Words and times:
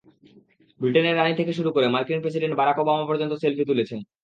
ব্রিটেনের 0.81 1.17
রানি 1.17 1.33
থেকে 1.39 1.51
শুরু 1.57 1.69
করে 1.75 1.87
মার্কিন 1.87 2.19
প্রেসিডেন্ট 2.21 2.53
বারাক 2.59 2.77
ওবামা 2.79 3.05
পর্যন্ত 3.09 3.33
সেলফি 3.41 3.63
তুলেছেন। 3.69 3.99